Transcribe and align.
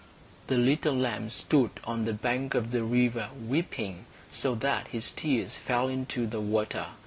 ]The 0.47 0.57
little 0.57 0.95
white 0.95 1.01
lamb 1.03 1.29
stood 1.29 1.69
on 1.83 2.05
the 2.05 2.13
bank 2.13 2.55
of 2.55 2.71
the 2.71 2.83
river 2.83 3.29
weeping, 3.39 4.05
so 4.31 4.55
that 4.55 4.87
his 4.87 5.11
tears 5.11 5.53
fell 5.53 5.89
into 5.89 6.25
the 6.25 6.41
water. 6.41 6.87